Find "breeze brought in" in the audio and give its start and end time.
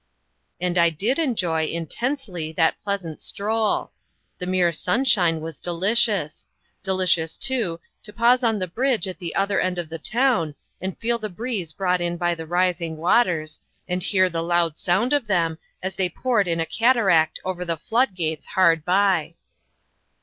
11.29-12.17